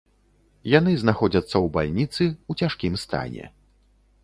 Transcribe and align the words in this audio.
Яны 0.73 0.93
знаходзяцца 1.01 1.51
ў 1.51 1.67
бальніцы 1.77 2.23
у 2.53 2.59
цяжкім 2.63 2.93
стане. 3.05 3.45